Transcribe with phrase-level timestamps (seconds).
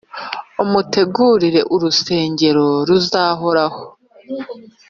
[0.61, 3.83] amutegurira urusengero ruzahoraho.